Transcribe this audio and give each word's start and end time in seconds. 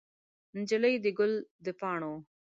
نجلۍ 0.57 0.95
د 1.03 1.05
ګل 1.17 1.33
د 1.65 1.67
پاڼو 1.79 2.13